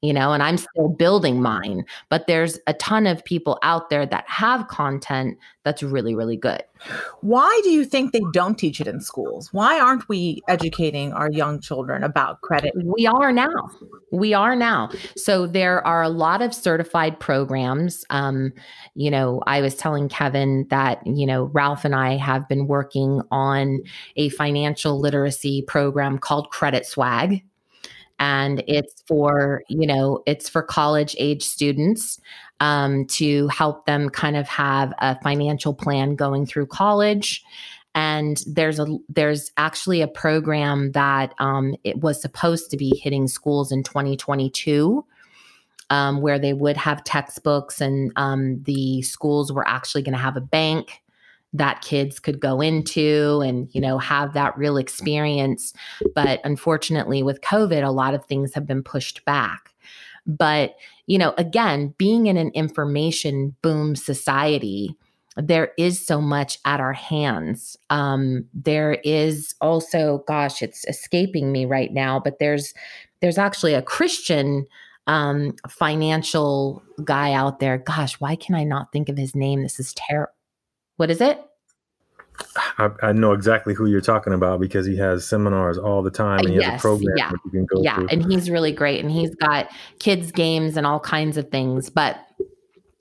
[0.02, 1.84] you know, and I'm still building mine.
[2.10, 6.62] But there's a ton of people out there that have content that's really, really good.
[7.20, 9.52] Why do you think they don't teach it in schools?
[9.52, 12.72] Why aren't we educating our young children about credit?
[12.84, 13.70] We are now.
[14.10, 14.90] We are now.
[15.16, 18.04] So there are a lot of certified programs.
[18.10, 18.52] Um,
[18.96, 23.22] you know, I was telling Kevin that, you know, Ralph and I have been working
[23.30, 23.80] on
[24.16, 27.44] a financial literacy program called Credit Swag
[28.18, 32.20] and it's for you know it's for college age students
[32.60, 37.42] um, to help them kind of have a financial plan going through college.
[37.94, 43.26] And there's a there's actually a program that um, it was supposed to be hitting
[43.26, 45.04] schools in 2022
[45.90, 50.36] um, where they would have textbooks and um, the schools were actually going to have
[50.36, 51.02] a bank
[51.52, 55.72] that kids could go into and you know have that real experience
[56.14, 59.74] but unfortunately with covid a lot of things have been pushed back
[60.26, 64.96] but you know again being in an information boom society
[65.36, 67.76] there is so much at our hands.
[67.90, 72.74] Um, there is also, gosh, it's escaping me right now, but there's
[73.20, 74.66] there's actually a Christian
[75.06, 77.78] um, financial guy out there.
[77.78, 79.62] Gosh, why can I not think of his name?
[79.62, 80.32] This is terrible.
[80.96, 81.42] What is it?
[82.78, 86.40] I, I, know exactly who you're talking about because he has seminars all the time
[86.40, 87.30] and he yes, has a program yeah.
[87.44, 88.08] you can go yeah, through.
[88.08, 91.90] and he's really great and he's got kids games and all kinds of things.
[91.90, 92.18] But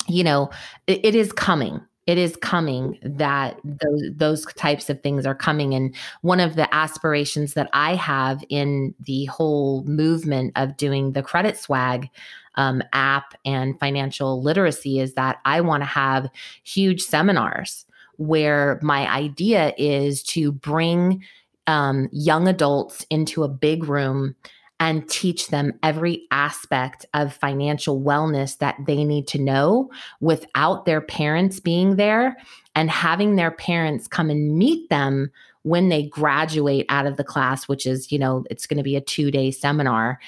[0.07, 0.49] you know,
[0.85, 5.73] it, it is coming it is coming that those those types of things are coming
[5.73, 11.21] and one of the aspirations that i have in the whole movement of doing the
[11.21, 12.09] credit swag
[12.55, 16.29] um, app and financial literacy is that i want to have
[16.63, 17.85] huge seminars
[18.17, 21.23] where my idea is to bring
[21.67, 24.35] um, young adults into a big room
[24.79, 31.01] and teach them every aspect of financial wellness that they need to know without their
[31.01, 32.35] parents being there
[32.75, 37.67] and having their parents come and meet them when they graduate out of the class,
[37.67, 40.19] which is, you know, it's going to be a two day seminar.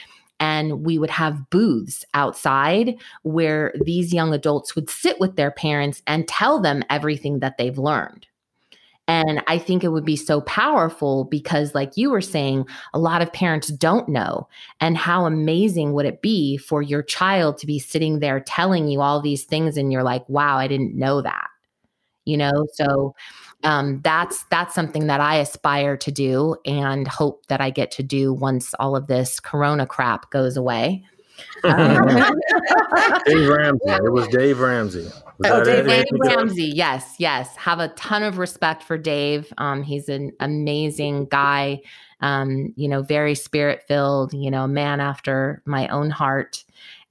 [0.44, 6.02] And we would have booths outside where these young adults would sit with their parents
[6.06, 8.28] and tell them everything that they've learned.
[9.08, 13.22] And I think it would be so powerful because, like you were saying, a lot
[13.22, 14.50] of parents don't know.
[14.82, 19.00] And how amazing would it be for your child to be sitting there telling you
[19.00, 21.48] all these things and you're like, wow, I didn't know that.
[22.26, 23.16] You know, so
[23.64, 28.04] um, that's that's something that I aspire to do and hope that I get to
[28.04, 31.04] do once all of this corona crap goes away.
[31.64, 31.74] Dave
[33.50, 33.90] Ramsey.
[33.90, 35.10] It was Dave Ramsey.
[35.40, 36.66] Was oh, Dave, Dave Ramsey.
[36.66, 37.56] Yes, yes.
[37.56, 39.52] Have a ton of respect for Dave.
[39.58, 41.82] Um, he's an amazing guy.
[42.22, 44.34] Um, you know, very spirit filled.
[44.34, 46.64] You know, man after my own heart.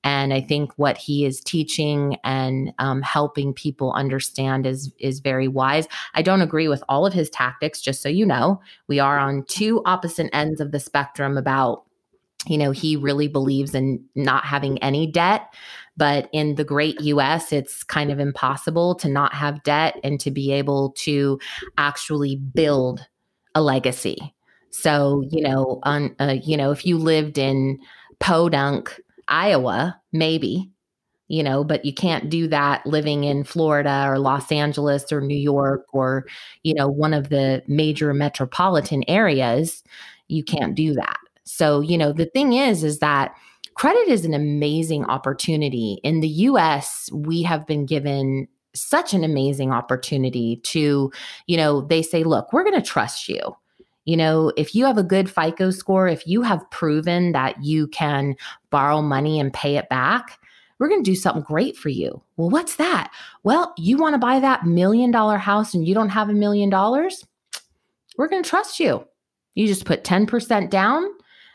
[0.05, 5.49] And I think what he is teaching and um, helping people understand is is very
[5.49, 5.87] wise.
[6.15, 7.81] I don't agree with all of his tactics.
[7.81, 11.85] Just so you know, we are on two opposite ends of the spectrum about
[12.47, 15.55] you know, he really believes in not having any debt.
[15.97, 20.31] But in the great US, it's kind of impossible to not have debt and to
[20.31, 21.39] be able to
[21.77, 23.07] actually build
[23.55, 24.35] a legacy.
[24.71, 27.79] So, you know, on, uh, you know, if you lived in
[28.21, 28.99] Podunk,
[29.33, 30.71] Iowa, maybe,
[31.29, 35.35] you know, but you can't do that living in Florida or Los Angeles or New
[35.35, 36.27] York or,
[36.63, 39.83] you know, one of the major metropolitan areas.
[40.29, 41.17] You can't do that.
[41.45, 43.35] So, you know, the thing is, is that
[43.75, 45.99] credit is an amazing opportunity.
[46.05, 51.11] In the US, we have been given such an amazing opportunity to,
[51.47, 53.57] you know, they say, look, we're going to trust you.
[54.05, 57.87] You know, if you have a good FICO score, if you have proven that you
[57.89, 58.35] can
[58.71, 60.39] borrow money and pay it back,
[60.79, 62.21] we're going to do something great for you.
[62.37, 63.13] Well, what's that?
[63.45, 66.71] Well, you want to buy that million dollar house and you don't have a million
[66.71, 67.25] dollars?
[68.19, 69.07] We're going to trust you.
[69.55, 71.09] You just put 10% down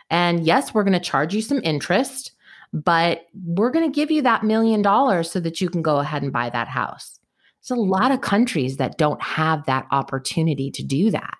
[0.09, 2.31] and yes, we're going to charge you some interest,
[2.71, 6.23] but we're going to give you that million dollars so that you can go ahead
[6.23, 7.19] and buy that house.
[7.67, 11.35] There's a lot of countries that don't have that opportunity to do that.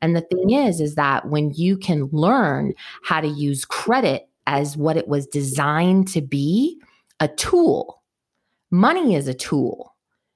[0.00, 4.76] And the thing is, is that when you can learn how to use credit as
[4.76, 6.80] what it was designed to be
[7.20, 8.02] a tool,
[8.70, 9.94] money is a tool.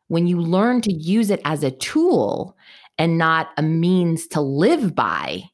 [0.08, 2.56] When you learn to use it as a tool
[2.98, 5.44] and not a means to live by,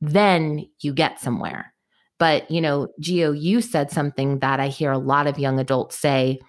[0.00, 1.72] then you get somewhere.
[2.18, 5.98] But, you know, Gio, you said something that I hear a lot of young adults
[5.98, 6.40] say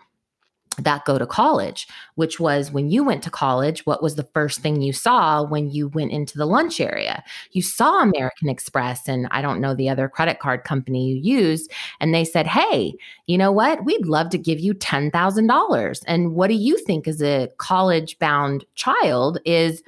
[0.75, 4.61] that go to college, which was when you went to college, what was the first
[4.61, 7.23] thing you saw when you went into the lunch area?
[7.51, 11.71] You saw American Express and I don't know the other credit card company you used.
[11.99, 12.93] And they said, Hey,
[13.27, 13.85] you know what?
[13.85, 16.03] We'd love to give you $10,000.
[16.07, 19.83] And what do you think as a college bound child is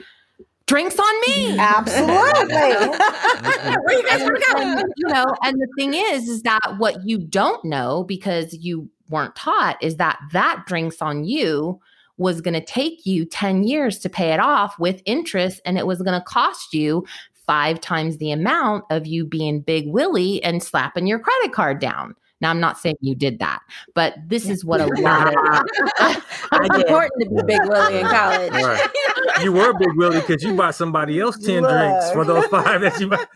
[0.67, 1.58] drinks on me.
[1.60, 2.56] Absolutely.
[3.86, 4.84] Where you guys want to go?
[4.98, 9.36] You know, and the thing is, is that what you don't know because you weren't
[9.36, 11.80] taught is that that drinks on you
[12.18, 15.86] was going to take you 10 years to pay it off with interest and it
[15.86, 17.06] was going to cost you
[17.46, 22.15] five times the amount of you being big willie and slapping your credit card down
[22.41, 23.62] now, I'm not saying you did that,
[23.94, 25.36] but this is what a lot of
[26.51, 28.51] it's important to be Big Willie in college.
[28.51, 28.89] Right.
[29.41, 31.72] You were Big Willie because you bought somebody else 10 Look.
[31.72, 33.28] drinks for those five that you bought.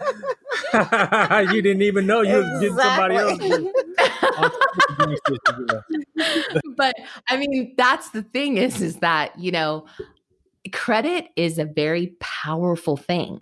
[1.53, 2.70] you didn't even know you exactly.
[2.70, 3.74] was getting somebody else.
[6.78, 6.95] but
[7.28, 9.86] I mean, that's the thing is, is that, you know,
[10.72, 13.41] credit is a very powerful thing,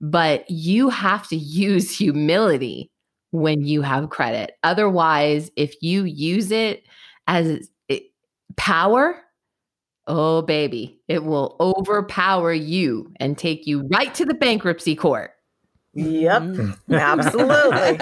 [0.00, 2.90] but you have to use humility
[3.30, 4.52] when you have credit.
[4.62, 6.84] Otherwise, if you use it
[7.26, 7.70] as
[8.56, 9.20] power,
[10.06, 15.32] oh baby, it will overpower you and take you right to the bankruptcy court.
[15.94, 16.94] Yep, Mm-hmm.
[16.94, 18.00] absolutely.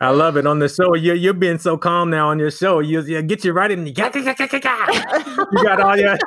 [0.00, 0.94] I love it on the show.
[0.94, 2.80] You're you're being so calm now on your show.
[2.80, 3.86] You, you get you right in.
[3.86, 6.18] You got, you got all your.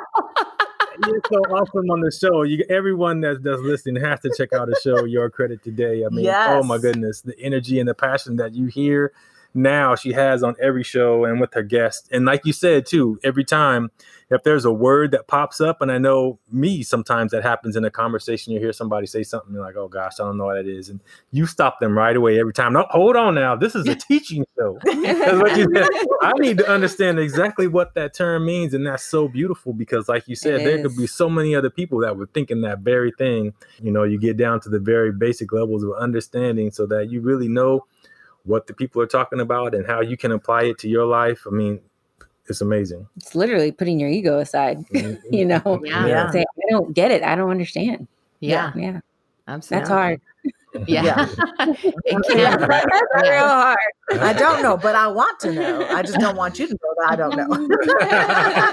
[1.06, 2.42] You're so awesome on the show.
[2.42, 5.04] You everyone that's that's listening has to check out the show.
[5.04, 6.04] Your credit today.
[6.04, 9.12] I mean, oh my goodness, the energy and the passion that you hear
[9.54, 12.08] now she has on every show and with her guests.
[12.10, 13.90] And like you said too, every time
[14.30, 17.84] if there's a word that pops up, and I know me sometimes that happens in
[17.84, 20.56] a conversation, you hear somebody say something you're like, oh gosh, I don't know what
[20.56, 21.00] it is, and
[21.30, 22.72] you stop them right away every time.
[22.72, 24.78] No, hold on now, this is a teaching show.
[24.84, 25.88] That's what you said.
[26.22, 30.26] I need to understand exactly what that term means, and that's so beautiful because, like
[30.26, 33.12] you said, It there could be so many other people that were thinking that very
[33.16, 33.52] thing.
[33.80, 37.20] You know, you get down to the very basic levels of understanding, so that you
[37.20, 37.86] really know
[38.44, 41.46] what the people are talking about and how you can apply it to your life.
[41.46, 41.80] I mean,
[42.46, 43.06] it's amazing.
[43.16, 44.86] It's literally putting your ego aside.
[44.88, 45.26] Mm-hmm.
[45.34, 46.06] you know, Yeah.
[46.06, 46.30] Yeah.
[46.30, 47.22] say I don't get it.
[47.22, 48.06] I don't understand.
[48.40, 49.00] Yeah, Yeah,
[49.48, 49.80] absolutely.
[49.80, 50.20] that's hard.
[50.88, 51.28] Yeah,
[51.60, 52.58] it can.
[52.58, 52.66] be.
[52.66, 53.78] That's real hard.
[54.10, 55.86] I don't know, but I want to know.
[55.88, 57.46] I just don't want you to know that I don't know.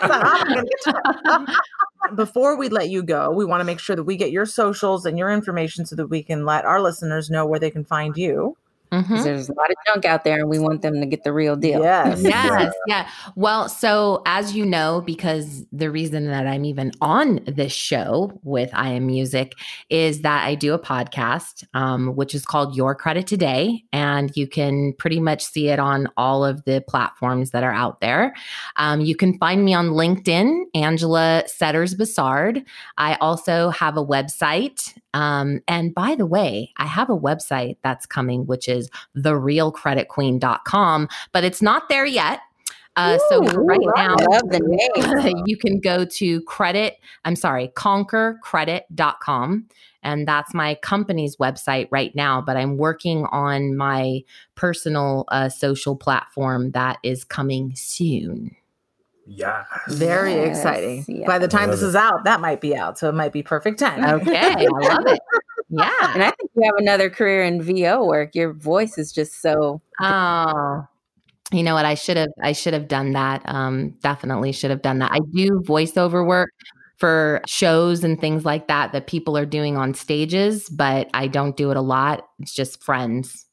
[0.07, 3.95] So I'm gonna get to- Before we let you go, we want to make sure
[3.95, 7.29] that we get your socials and your information so that we can let our listeners
[7.29, 8.57] know where they can find you.
[8.91, 9.23] 'Cause Mhm.
[9.23, 11.55] There's a lot of junk out there, and we want them to get the real
[11.55, 11.81] deal.
[11.81, 12.21] Yes.
[12.23, 13.07] Yes, yeah.
[13.35, 18.69] Well, so as you know, because the reason that I'm even on this show with
[18.73, 19.53] I Am Music
[19.89, 24.45] is that I do a podcast, um, which is called Your Credit Today, and you
[24.47, 28.33] can pretty much see it on all of the platforms that are out there.
[28.75, 32.63] Um, you can find me on LinkedIn, Angela Setters Bassard.
[32.97, 34.93] I also have a website.
[35.13, 41.43] Um, and by the way, I have a website that's coming, which is therealcreditqueen.com, but
[41.43, 42.39] it's not there yet.
[42.97, 44.15] Uh, so Ooh, right love now,
[44.49, 45.43] the name.
[45.45, 49.67] you can go to credit, I'm sorry, conquercredit.com.
[50.03, 52.41] And that's my company's website right now.
[52.41, 54.23] But I'm working on my
[54.55, 58.55] personal uh, social platform that is coming soon.
[59.25, 59.65] Yes.
[59.89, 61.05] Very Yes, exciting.
[61.07, 61.25] yeah.
[61.27, 61.87] By the time this it.
[61.87, 62.97] is out, that might be out.
[62.97, 64.03] So it might be perfect time.
[64.21, 64.37] Okay.
[64.37, 65.19] I love it.
[65.69, 66.13] Yeah.
[66.13, 68.35] And I think you have another career in VO work.
[68.35, 69.81] Your voice is just so.
[70.01, 70.85] Oh,
[71.53, 71.85] you know what?
[71.85, 72.29] I should have.
[72.41, 73.41] I should have done that.
[73.45, 75.11] Um, definitely should have done that.
[75.11, 76.49] I do voiceover work
[76.97, 81.55] for shows and things like that that people are doing on stages, but I don't
[81.57, 82.27] do it a lot.
[82.39, 83.45] It's just friends.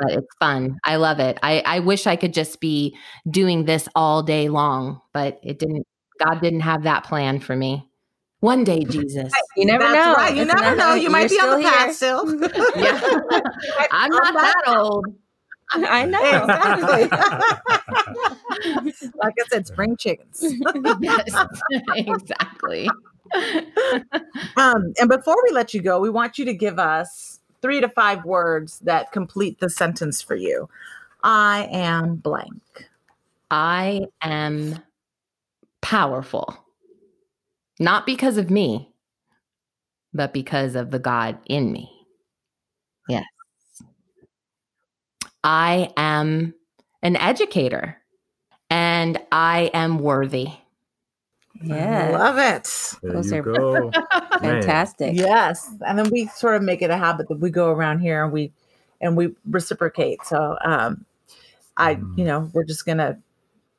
[0.00, 0.78] But it's fun.
[0.84, 1.38] I love it.
[1.42, 2.96] I, I wish I could just be
[3.28, 5.86] doing this all day long, but it didn't.
[6.24, 7.86] God didn't have that plan for me.
[8.40, 9.32] One day, Jesus.
[9.56, 10.14] You never That's know.
[10.14, 10.34] right.
[10.34, 10.94] You It's never know.
[10.94, 12.40] You might be on the still path still.
[12.76, 13.00] Yeah.
[13.90, 15.06] I'm not that old.
[15.72, 16.44] I know.
[16.44, 17.08] Exactly.
[19.16, 20.42] like I said, spring chickens.
[21.00, 21.44] yes,
[21.94, 22.88] exactly.
[24.56, 27.88] Um, and before we let you go, we want you to give us three to
[27.88, 30.68] five words that complete the sentence for you.
[31.22, 32.62] I am blank.
[33.50, 34.78] I am
[35.82, 36.56] powerful.
[37.78, 38.92] Not because of me,
[40.12, 41.90] but because of the God in me.
[43.08, 43.24] Yes.
[45.42, 46.54] I am
[47.02, 47.96] an educator
[48.68, 50.48] and I am worthy.
[51.62, 52.10] Yeah.
[52.12, 52.94] Love it.
[53.02, 53.92] There Those you are go.
[54.40, 55.16] Fantastic.
[55.16, 55.70] Yes.
[55.86, 58.32] And then we sort of make it a habit that we go around here and
[58.32, 58.52] we
[59.00, 60.24] and we reciprocate.
[60.24, 61.04] So um
[61.76, 62.18] I, Mm.
[62.18, 63.18] you know, we're just gonna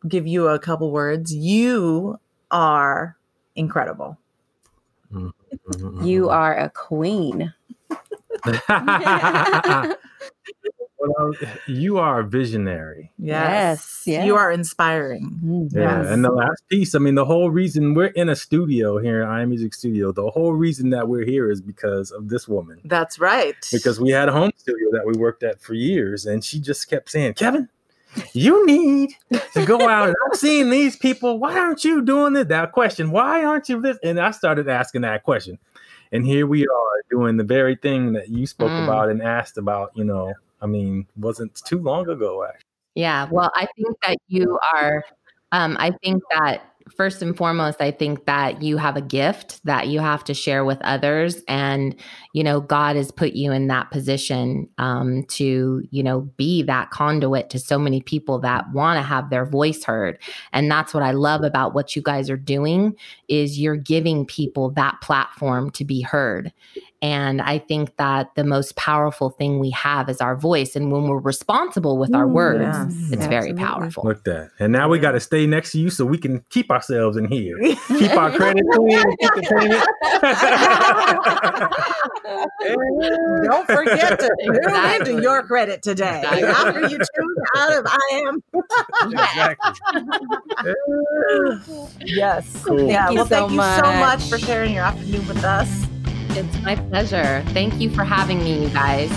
[0.08, 1.34] give you a couple words.
[1.34, 2.20] You
[2.52, 3.18] are
[3.56, 4.18] incredible.
[5.12, 7.54] Mhm, You are a queen.
[11.02, 11.34] well,
[11.68, 13.12] you are a visionary.
[13.18, 14.04] Yes.
[14.06, 14.26] Yes.
[14.26, 15.40] You are inspiring.
[15.44, 15.70] Mm.
[15.74, 16.02] Yeah.
[16.02, 16.08] Yes.
[16.12, 19.44] And the last piece, I mean, the whole reason we're in a studio here, I
[19.46, 22.80] Music Studio, the whole reason that we're here is because of this woman.
[22.86, 23.56] That's right.
[23.72, 26.90] Because we had a home studio that we worked at for years, and she just
[26.90, 27.70] kept saying, Kevin,
[28.34, 29.12] you need
[29.54, 30.08] to go out.
[30.10, 31.40] And I've seen these people.
[31.40, 32.48] Why aren't you doing this?
[32.48, 33.98] That question, why aren't you this?
[34.04, 35.58] And I started asking that question.
[36.12, 38.84] And here we are doing the very thing that you spoke Mm.
[38.84, 42.62] about and asked about, you know, I mean, wasn't too long ago, actually.
[42.96, 43.28] Yeah.
[43.32, 45.04] Well, I think that you are,
[45.52, 49.88] um, I think that first and foremost, I think that you have a gift that
[49.88, 51.42] you have to share with others.
[51.48, 51.96] And,
[52.34, 56.92] you know, God has put you in that position um, to, you know, be that
[56.92, 60.18] conduit to so many people that want to have their voice heard.
[60.54, 62.96] And that's what I love about what you guys are doing
[63.28, 66.52] is you're giving people that platform to be heard.
[67.02, 70.76] And I think that the most powerful thing we have is our voice.
[70.76, 73.12] And when we're responsible with our Mm, words, yes.
[73.12, 74.04] it's very powerful.
[74.06, 74.52] Look that.
[74.60, 77.18] And now we got to stay next to you so we can keep keep ourselves
[77.18, 77.58] in here.
[77.88, 79.84] Keep our credit clean, keep the payment.
[83.44, 85.06] Don't forget to exactly.
[85.08, 86.22] tune into your credit today.
[86.24, 86.44] Exactly.
[86.44, 88.44] After you tune out of I am.
[89.12, 89.74] exactly.
[92.16, 92.64] yes.
[92.64, 92.88] Cool.
[92.88, 93.06] Yeah.
[93.08, 93.78] Thank well, so thank much.
[93.78, 95.88] you so much for sharing your afternoon with us.
[96.38, 97.44] It's my pleasure.
[97.48, 99.12] Thank you for having me, you guys.